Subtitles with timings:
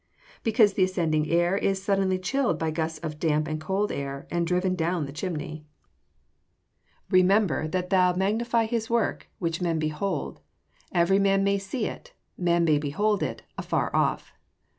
[0.43, 4.47] _Because the ascending air is suddenly chilled by gusts of damp and cold air, and
[4.47, 5.63] driven down the chimney.
[7.07, 10.39] [Verse: "Remember that thou magnify his work, which men behold.
[10.91, 14.33] Every man may see it; man may behold it afar off."